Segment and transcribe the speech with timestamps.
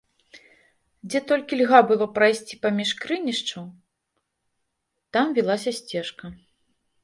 [1.09, 3.63] Дзе толькі льга было прайсці паміж крынічышчаў,
[5.15, 6.25] там вілася сцежка.